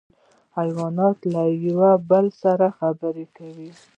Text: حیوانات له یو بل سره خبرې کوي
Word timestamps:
حیوانات 0.57 1.17
له 1.33 1.43
یو 1.65 1.81
بل 2.09 2.25
سره 2.41 2.65
خبرې 2.79 3.25
کوي 3.37 3.69